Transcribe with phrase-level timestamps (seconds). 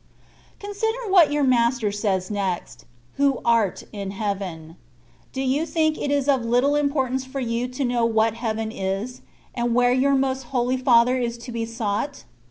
[0.59, 4.75] * CoNsiDEK what your Master says next:^' Who art in Heaven/^
[5.31, 8.71] Do you think it is of little im portance for you to know what heaven
[8.71, 9.21] is,
[9.53, 12.23] and where your Most Holy Father is to be sought